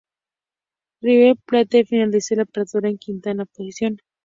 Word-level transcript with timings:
River 1.01 1.35
Plate 1.45 1.85
finalizó 1.85 2.33
el 2.33 2.39
Apertura 2.39 2.89
en 2.89 2.97
quinta 2.97 3.35
posición. 3.45 3.99